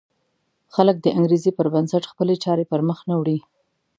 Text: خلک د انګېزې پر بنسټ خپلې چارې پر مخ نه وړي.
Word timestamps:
خلک 0.73 0.95
د 1.01 1.07
انګېزې 1.17 1.51
پر 1.57 1.67
بنسټ 1.73 2.03
خپلې 2.11 2.35
چارې 2.43 2.65
پر 2.71 2.79
مخ 2.87 2.99
نه 3.09 3.15
وړي. 3.19 3.37